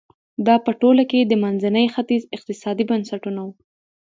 [0.47, 3.53] دا په ټوله کې د منځني ختیځ اقتصادي بنسټونه وو.